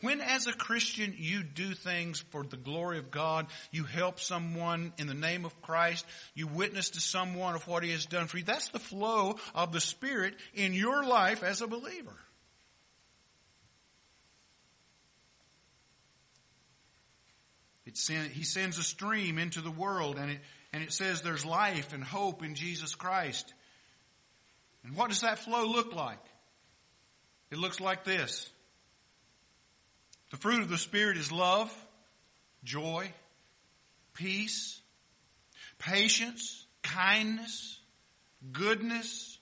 [0.00, 4.92] When as a Christian you do things for the glory of God, you help someone
[4.96, 8.38] in the name of Christ, you witness to someone of what He has done for
[8.38, 12.16] you, that's the flow of the Spirit in your life as a believer.
[17.94, 20.40] Send, he sends a stream into the world and it,
[20.72, 23.52] and it says there's life and hope in Jesus Christ.
[24.84, 26.22] And what does that flow look like?
[27.50, 28.50] It looks like this.
[30.30, 31.74] The fruit of the Spirit is love,
[32.64, 33.10] joy,
[34.14, 34.80] peace,
[35.78, 37.78] patience, kindness,
[38.52, 39.38] goodness,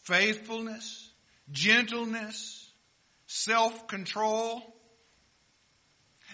[0.00, 1.10] faithfulness,
[1.52, 2.72] gentleness,
[3.26, 4.74] self-control.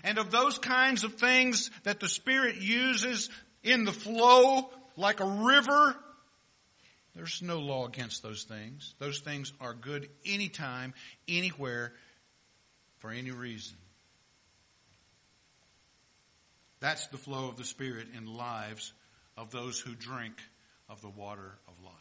[0.02, 3.30] and of those kinds of things that the Spirit uses
[3.64, 5.96] in the flow like a river,
[7.16, 8.94] there's no law against those things.
[8.98, 10.94] Those things are good anytime,
[11.26, 11.92] anywhere,
[12.98, 13.76] for any reason.
[16.80, 18.92] That's the flow of the Spirit in lives
[19.36, 20.34] of those who drink
[20.88, 21.94] of the water of life.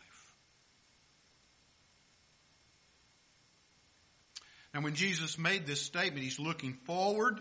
[4.73, 7.39] Now, when Jesus made this statement, he's looking forward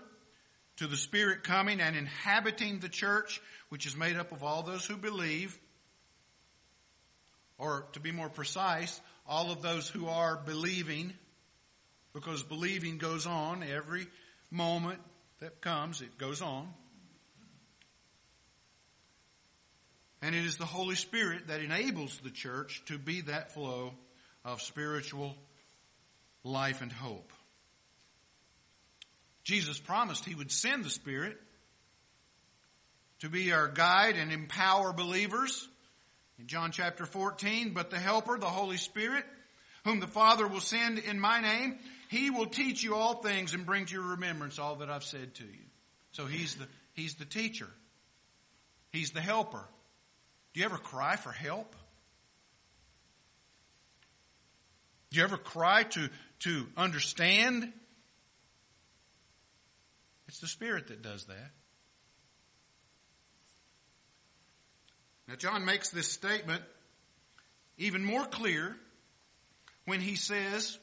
[0.82, 4.84] to the Spirit coming and inhabiting the church, which is made up of all those
[4.84, 5.56] who believe,
[7.56, 11.12] or to be more precise, all of those who are believing,
[12.12, 14.08] because believing goes on every
[14.50, 14.98] moment
[15.38, 16.68] that comes, it goes on.
[20.20, 23.94] And it is the Holy Spirit that enables the church to be that flow
[24.44, 25.36] of spiritual
[26.42, 27.32] life and hope.
[29.44, 31.36] Jesus promised he would send the Spirit
[33.20, 35.68] to be our guide and empower believers.
[36.38, 39.24] In John chapter 14, but the Helper, the Holy Spirit,
[39.84, 41.78] whom the Father will send in my name,
[42.08, 45.34] he will teach you all things and bring to your remembrance all that I've said
[45.34, 45.64] to you.
[46.12, 47.68] So he's the, he's the teacher.
[48.90, 49.64] He's the helper.
[50.52, 51.74] Do you ever cry for help?
[55.10, 56.08] Do you ever cry to,
[56.40, 57.72] to understand.
[60.32, 61.50] It's the Spirit that does that.
[65.28, 66.62] Now, John makes this statement
[67.76, 68.74] even more clear
[69.84, 70.78] when he says,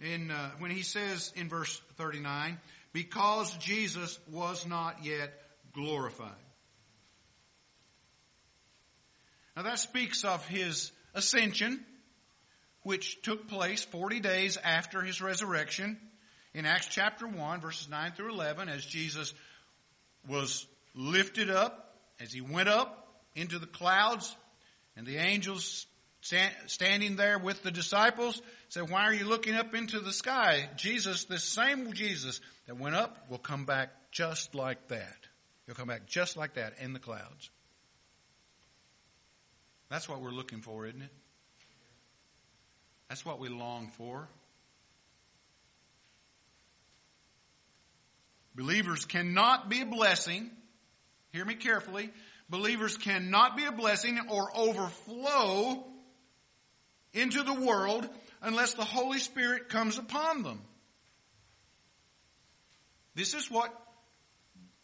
[0.00, 2.58] in, uh, when he says in verse 39,
[2.92, 5.32] because Jesus was not yet
[5.72, 6.32] glorified.
[9.56, 11.84] Now that speaks of his ascension
[12.82, 15.96] which took place 40 days after his resurrection
[16.56, 19.34] in Acts chapter 1, verses 9 through 11, as Jesus
[20.26, 24.34] was lifted up, as he went up into the clouds,
[24.96, 25.86] and the angels
[26.66, 28.40] standing there with the disciples
[28.70, 30.70] said, Why are you looking up into the sky?
[30.76, 35.18] Jesus, this same Jesus that went up, will come back just like that.
[35.66, 37.50] He'll come back just like that in the clouds.
[39.90, 41.12] That's what we're looking for, isn't it?
[43.10, 44.26] That's what we long for.
[48.56, 50.50] Believers cannot be a blessing.
[51.32, 52.10] Hear me carefully.
[52.48, 55.84] Believers cannot be a blessing or overflow
[57.12, 58.08] into the world
[58.40, 60.62] unless the Holy Spirit comes upon them.
[63.14, 63.72] This is what,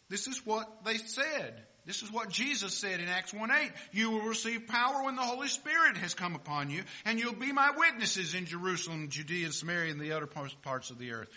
[0.09, 1.63] this is what they said.
[1.85, 3.71] This is what Jesus said in Acts 1-8.
[3.91, 7.51] You will receive power when the Holy Spirit has come upon you, and you'll be
[7.51, 11.29] my witnesses in Jerusalem, Judea, and Samaria, and the other parts of the earth.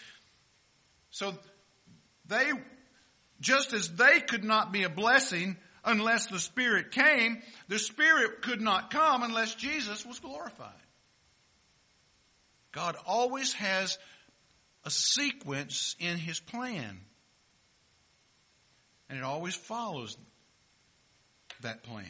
[1.10, 1.34] So
[2.28, 2.50] they,
[3.40, 8.60] just as they could not be a blessing unless the Spirit came, the Spirit could
[8.60, 10.72] not come unless Jesus was glorified.
[12.72, 13.98] God always has
[14.84, 17.00] a sequence in His plan.
[19.08, 20.16] And it always follows
[21.62, 22.04] that plan.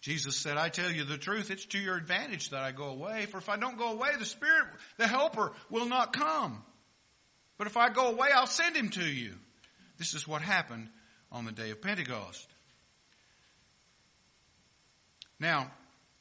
[0.00, 3.26] Jesus said, I tell you the truth, it's to your advantage that I go away,
[3.26, 6.62] for if I don't go away, the Spirit, the Helper, will not come.
[7.58, 9.34] But if I go away, I'll send him to you.
[9.98, 10.88] This is what happened
[11.30, 12.46] on the day of Pentecost.
[15.40, 15.70] Now,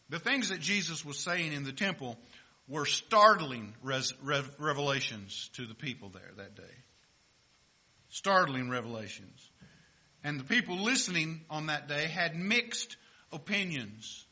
[0.09, 2.17] the things that Jesus was saying in the temple
[2.67, 6.63] were startling res- revelations to the people there that day.
[8.09, 9.49] Startling revelations.
[10.23, 12.97] And the people listening on that day had mixed
[13.31, 14.25] opinions.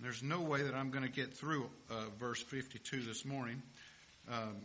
[0.00, 3.62] There's no way that I'm going to get through uh, verse 52 this morning,
[4.30, 4.56] um,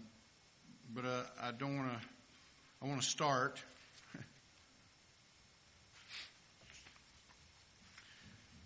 [0.94, 2.00] but uh, I don't want to.
[2.82, 3.64] I want to start.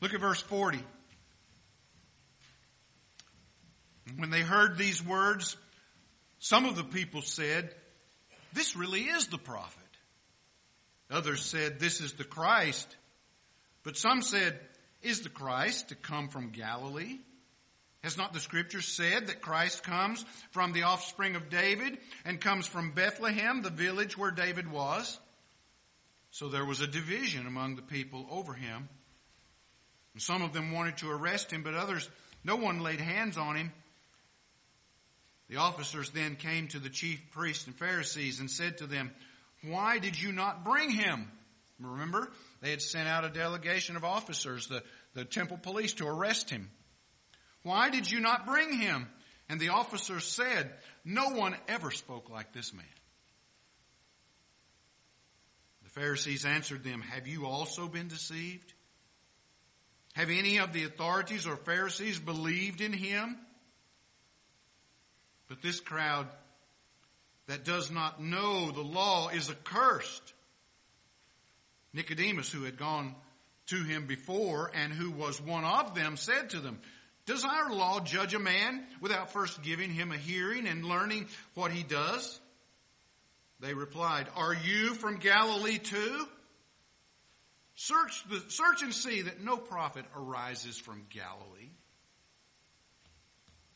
[0.01, 0.79] Look at verse 40.
[4.17, 5.55] When they heard these words,
[6.39, 7.73] some of the people said,
[8.53, 9.83] This really is the prophet.
[11.11, 12.87] Others said, This is the Christ.
[13.83, 14.59] But some said,
[15.03, 17.19] Is the Christ to come from Galilee?
[18.03, 22.67] Has not the scripture said that Christ comes from the offspring of David and comes
[22.67, 25.19] from Bethlehem, the village where David was?
[26.31, 28.87] So there was a division among the people over him.
[30.13, 32.07] And some of them wanted to arrest him, but others,
[32.43, 33.71] no one laid hands on him.
[35.49, 39.11] The officers then came to the chief priests and Pharisees and said to them,
[39.63, 41.31] why did you not bring him?
[41.79, 42.31] Remember,
[42.61, 44.83] they had sent out a delegation of officers, the,
[45.13, 46.69] the temple police, to arrest him.
[47.63, 49.07] Why did you not bring him?
[49.49, 50.71] And the officers said,
[51.05, 52.85] No one ever spoke like this man.
[55.83, 58.73] The Pharisees answered them, Have you also been deceived?
[60.13, 63.37] Have any of the authorities or Pharisees believed in him?
[65.47, 66.27] But this crowd
[67.47, 70.33] that does not know the law is accursed.
[71.93, 73.15] Nicodemus, who had gone
[73.67, 76.79] to him before and who was one of them, said to them,
[77.27, 81.71] Does our law judge a man without first giving him a hearing and learning what
[81.71, 82.39] he does?
[83.59, 86.25] They replied, Are you from Galilee too?
[87.75, 91.69] Search, the, search and see that no prophet arises from Galilee.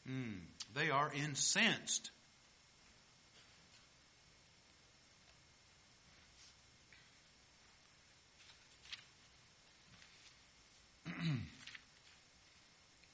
[0.10, 0.38] Mm,
[0.74, 2.10] they are incensed.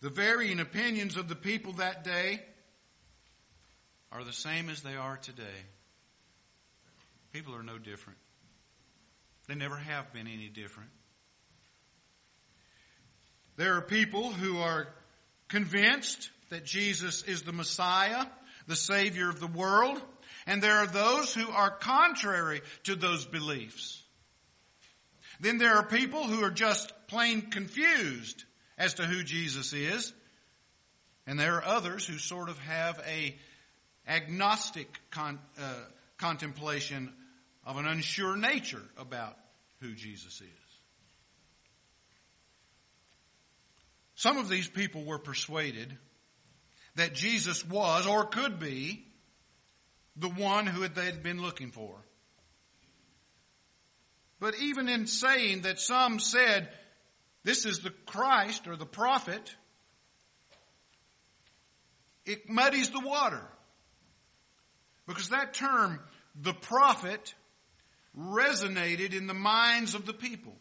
[0.01, 2.41] the varying opinions of the people that day
[4.11, 5.43] are the same as they are today.
[7.33, 8.19] People are no different.
[9.47, 10.89] They never have been any different.
[13.55, 14.87] There are people who are
[15.47, 18.25] convinced that Jesus is the Messiah,
[18.67, 20.01] the Savior of the world,
[20.45, 24.03] and there are those who are contrary to those beliefs.
[25.39, 28.43] Then there are people who are just plain confused
[28.78, 30.13] as to who Jesus is,
[31.25, 33.36] and there are others who sort of have a
[34.07, 35.73] agnostic con, uh,
[36.17, 37.13] contemplation
[37.65, 39.38] of an unsure nature about
[39.82, 40.47] who Jesus is.
[44.15, 45.95] Some of these people were persuaded
[46.95, 49.05] that Jesus was or could be
[50.15, 51.95] the one who they had been looking for.
[54.39, 56.69] But even in saying that some said,
[57.47, 59.55] this is the Christ or the prophet,
[62.25, 63.41] it muddies the water.
[65.07, 66.01] Because that term,
[66.35, 67.33] the prophet,
[68.19, 70.57] resonated in the minds of the people.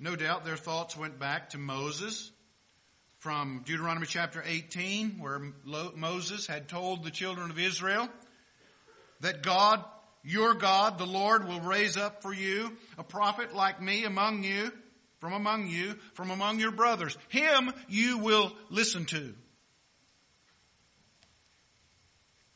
[0.00, 2.32] No doubt their thoughts went back to Moses
[3.20, 5.52] from Deuteronomy chapter 18, where
[5.94, 8.08] Moses had told the children of Israel
[9.20, 9.84] that God,
[10.24, 14.72] your God, the Lord, will raise up for you a prophet like me among you,
[15.18, 17.16] from among you, from among your brothers.
[17.28, 19.34] Him you will listen to.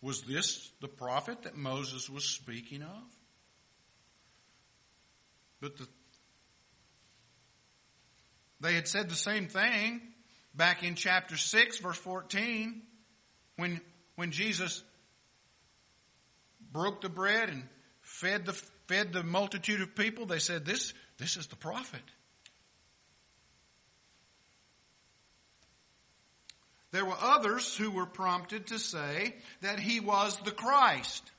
[0.00, 3.02] Was this the prophet that Moses was speaking of?
[5.60, 5.88] But the,
[8.60, 10.00] they had said the same thing
[10.54, 12.82] back in chapter 6, verse 14,
[13.56, 13.80] when,
[14.14, 14.84] when Jesus
[16.72, 17.62] broke the bread and
[18.00, 18.52] fed the,
[18.88, 20.26] fed the multitude of people.
[20.26, 22.00] They said, this, this is the prophet.
[26.92, 31.30] There were others who were prompted to say that he was the Christ.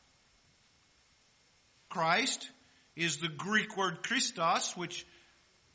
[1.89, 2.47] Christ
[2.95, 5.07] is the Greek word Christos, which,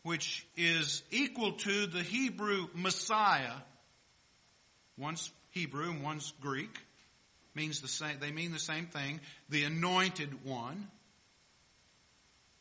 [0.02, 3.54] which is equal to the Hebrew Messiah.
[4.96, 6.78] One's Hebrew and one's Greek.
[7.54, 9.20] Means the same, they mean the same thing.
[9.50, 10.88] The anointed one.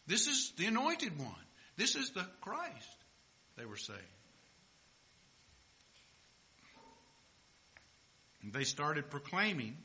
[0.05, 1.31] This is the anointed one.
[1.77, 2.97] This is the Christ,
[3.57, 3.99] they were saying.
[8.43, 9.77] And they started proclaiming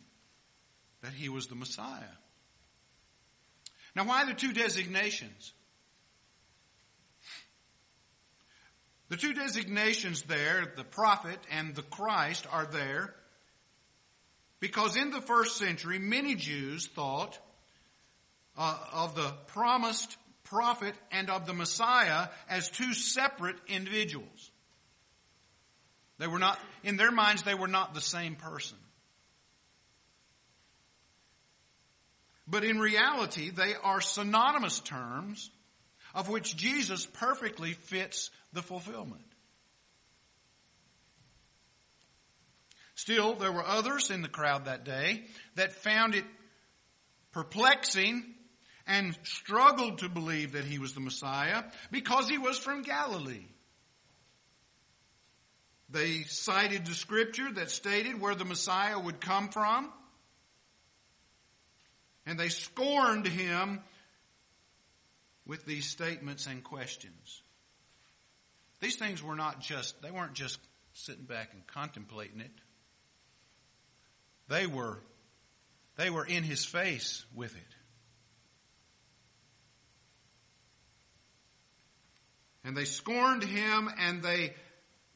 [1.03, 2.03] that he was the Messiah.
[3.95, 5.53] Now, why the two designations?
[9.09, 13.15] The two designations there, the prophet and the Christ, are there
[14.61, 17.39] because in the first century, many Jews thought
[18.57, 24.51] uh, of the promised prophet and of the Messiah as two separate individuals.
[26.19, 28.79] They were not, in their minds, they were not the same person.
[32.49, 35.51] But in reality, they are synonymous terms
[36.15, 39.21] of which Jesus perfectly fits the fulfillment.
[42.97, 45.23] Still, there were others in the crowd that day
[45.55, 46.25] that found it
[47.31, 48.25] perplexing
[48.87, 53.45] and struggled to believe that he was the Messiah because he was from Galilee.
[55.91, 59.93] They cited the scripture that stated where the Messiah would come from.
[62.25, 63.81] And they scorned him
[65.47, 67.43] with these statements and questions.
[68.81, 70.59] These things were not just, they weren't just
[70.95, 72.51] sitting back and contemplating it.
[74.49, 74.99] They were,
[75.97, 77.63] they were in his face with it.
[82.65, 84.55] And they scorned him and they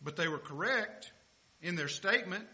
[0.03, 1.13] but they were correct
[1.63, 2.47] in their statement,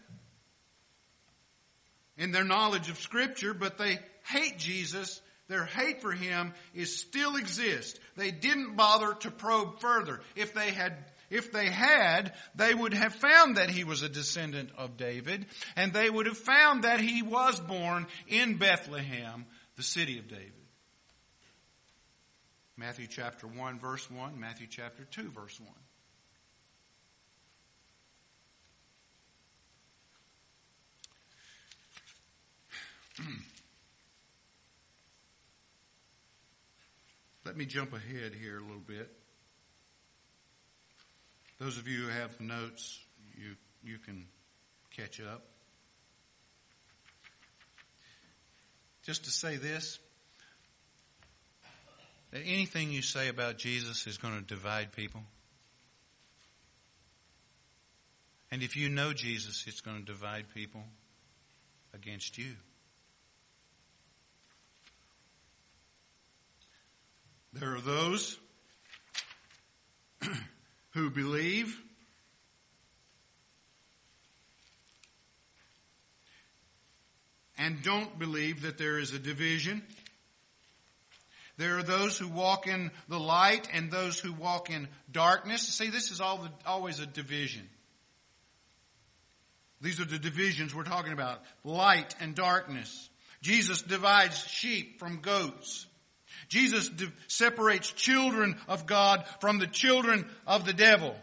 [2.17, 5.21] in their knowledge of Scripture, but they hate Jesus.
[5.47, 7.97] Their hate for him is still exists.
[8.17, 10.19] They didn't bother to probe further.
[10.35, 10.93] If they had
[11.29, 15.93] if they had, they would have found that he was a descendant of David, and
[15.93, 20.53] they would have found that he was born in Bethlehem, the city of David.
[22.77, 25.59] Matthew chapter 1 verse 1, Matthew chapter 2 verse
[33.17, 33.27] 1.
[37.45, 39.11] Let me jump ahead here a little bit.
[41.59, 42.99] Those of you who have notes,
[43.35, 44.25] you, you can
[44.95, 45.43] catch up.
[49.03, 49.99] Just to say this,
[52.31, 55.21] that anything you say about Jesus is going to divide people.
[58.51, 60.83] And if you know Jesus, it's going to divide people
[61.93, 62.51] against you.
[67.53, 68.37] There are those
[70.93, 71.75] who believe
[77.57, 79.81] and don't believe that there is a division.
[81.57, 85.63] There are those who walk in the light and those who walk in darkness.
[85.63, 87.67] See, this is all the, always a division.
[89.81, 91.41] These are the divisions we're talking about.
[91.63, 93.09] Light and darkness.
[93.41, 95.86] Jesus divides sheep from goats.
[96.49, 96.89] Jesus
[97.27, 101.15] separates children of God from the children of the devil.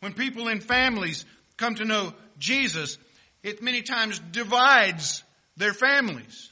[0.00, 1.24] When people in families
[1.56, 2.98] come to know Jesus,
[3.42, 5.22] it many times divides
[5.56, 6.50] their families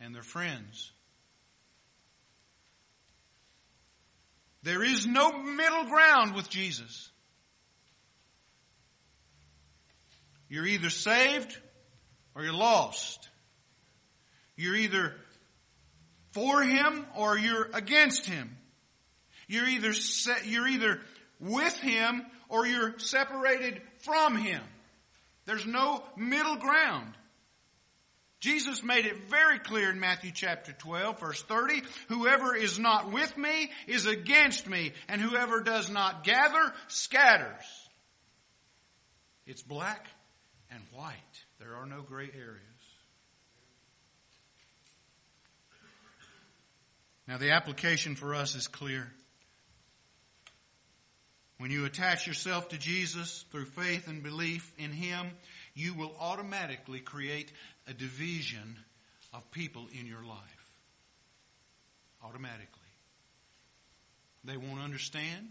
[0.00, 0.90] and their friends.
[4.62, 7.10] There is no middle ground with Jesus.
[10.48, 11.56] You're either saved
[12.34, 13.28] or you're lost.
[14.56, 15.14] You're either
[16.32, 18.56] for him or you're against him.
[19.48, 19.92] You're either
[20.44, 21.00] you're either
[21.40, 24.62] with him or you're separated from him.
[25.46, 27.12] There's no middle ground.
[28.40, 33.36] Jesus made it very clear in Matthew chapter 12 verse 30, whoever is not with
[33.38, 37.64] me is against me, and whoever does not gather scatters.
[39.46, 40.06] It's black
[40.70, 41.16] and white.
[41.58, 42.73] There are no gray areas.
[47.26, 49.10] Now, the application for us is clear.
[51.58, 55.30] When you attach yourself to Jesus through faith and belief in Him,
[55.74, 57.50] you will automatically create
[57.88, 58.76] a division
[59.32, 60.72] of people in your life.
[62.22, 62.68] Automatically.
[64.44, 65.48] They won't understand.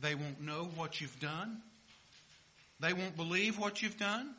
[0.00, 1.58] They won't know what you've done.
[2.80, 4.34] They won't believe what you've done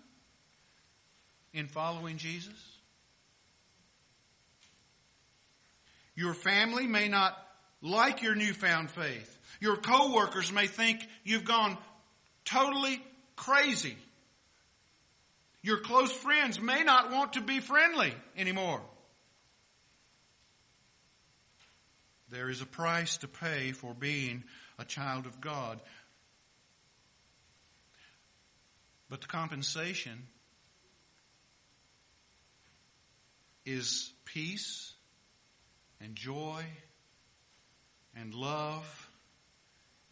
[1.54, 2.73] in following Jesus.
[6.16, 7.38] Your family may not
[7.82, 9.40] like your newfound faith.
[9.60, 11.78] Your coworkers may think you've gone
[12.46, 13.02] totally
[13.36, 13.98] crazy.
[15.62, 18.82] Your close friends may not want to be friendly anymore.
[22.30, 24.44] There is a price to pay for being
[24.80, 25.80] a child of God.
[29.10, 30.28] But the compensation
[33.66, 34.93] is peace
[36.04, 36.64] and joy
[38.16, 39.10] and love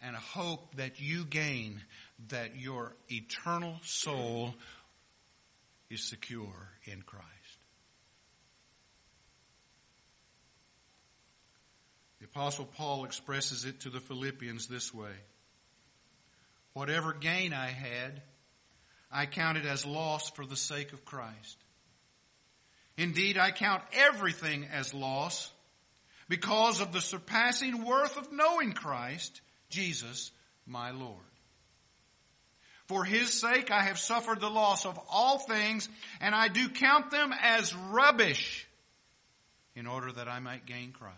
[0.01, 1.81] and a hope that you gain
[2.29, 4.55] that your eternal soul
[5.89, 7.27] is secure in Christ.
[12.19, 15.11] The apostle Paul expresses it to the Philippians this way.
[16.73, 18.21] Whatever gain I had,
[19.11, 21.57] I counted as loss for the sake of Christ.
[22.95, 25.51] Indeed, I count everything as loss
[26.32, 30.32] because of the surpassing worth of knowing Christ, Jesus,
[30.65, 31.17] my Lord.
[32.86, 35.89] For his sake I have suffered the loss of all things,
[36.21, 38.65] and I do count them as rubbish
[39.75, 41.17] in order that I might gain Christ.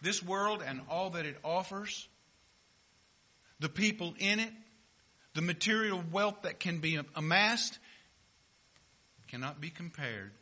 [0.00, 2.08] This world and all that it offers,
[3.60, 4.52] the people in it,
[5.34, 7.78] the material wealth that can be amassed,
[9.28, 10.32] cannot be compared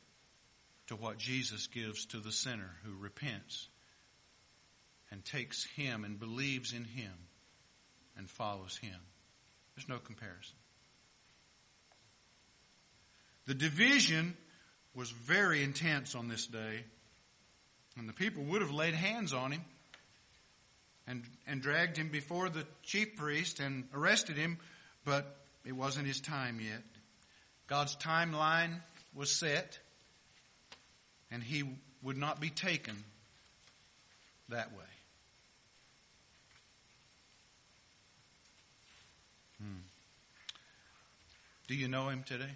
[0.88, 3.68] to what Jesus gives to the sinner who repents
[5.10, 7.12] and takes Him and believes in Him
[8.16, 9.00] and follows Him.
[9.74, 10.56] There's no comparison.
[13.46, 14.36] The division
[14.94, 16.84] was very intense on this day,
[17.96, 19.64] and the people would have laid hands on him
[21.06, 24.58] and, and dragged him before the chief priest and arrested him,
[25.04, 26.82] but it wasn't his time yet.
[27.66, 28.80] God's timeline
[29.14, 29.78] was set,
[31.34, 31.64] and he
[32.00, 32.94] would not be taken
[34.50, 34.84] that way.
[39.60, 39.80] Hmm.
[41.66, 42.54] Do you know him today?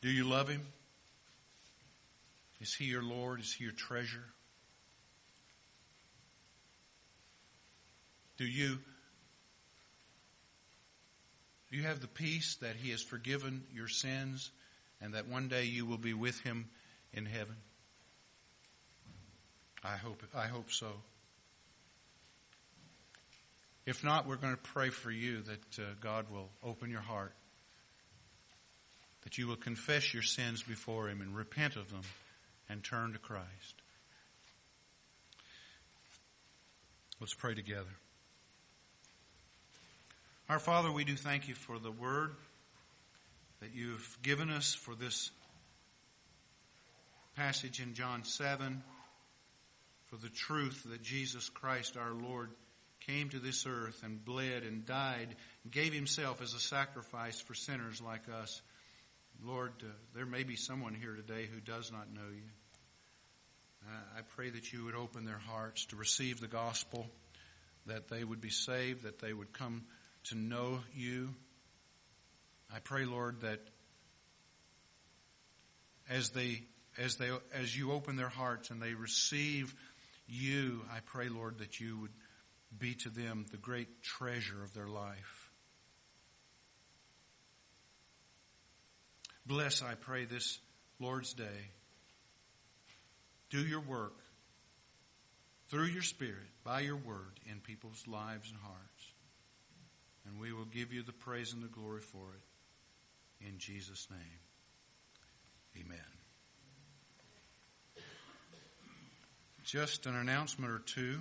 [0.00, 0.62] Do you love him?
[2.62, 3.40] Is he your Lord?
[3.40, 4.24] Is he your treasure?
[8.38, 8.78] Do you
[11.70, 14.50] do you have the peace that he has forgiven your sins
[15.02, 16.68] and that one day you will be with him
[17.12, 17.56] in heaven?
[19.84, 20.92] I hope I hope so.
[23.84, 27.32] If not, we're going to pray for you that uh, God will open your heart,
[29.24, 32.02] that you will confess your sins before him and repent of them
[32.68, 33.74] and turn to Christ.
[37.18, 37.90] Let's pray together.
[40.48, 42.36] Our Father, we do thank you for the word
[43.62, 45.30] that you've given us for this
[47.36, 48.82] passage in John 7,
[50.06, 52.50] for the truth that Jesus Christ our Lord
[53.06, 55.28] came to this earth and bled and died
[55.62, 58.60] and gave himself as a sacrifice for sinners like us.
[59.44, 62.50] Lord, uh, there may be someone here today who does not know you.
[63.86, 67.06] Uh, I pray that you would open their hearts to receive the gospel,
[67.86, 69.84] that they would be saved, that they would come
[70.24, 71.28] to know you.
[72.74, 73.60] I pray, Lord, that
[76.08, 76.62] as they
[76.98, 79.74] as they as you open their hearts and they receive
[80.26, 82.12] you, I pray, Lord, that you would
[82.78, 85.50] be to them the great treasure of their life.
[89.44, 90.58] Bless, I pray, this
[91.00, 91.70] Lord's day.
[93.50, 94.14] Do your work
[95.68, 99.12] through your Spirit, by your word, in people's lives and hearts.
[100.26, 102.51] And we will give you the praise and the glory for it.
[103.46, 104.40] In Jesus' name.
[105.84, 105.98] Amen.
[109.64, 111.20] Just an announcement or two.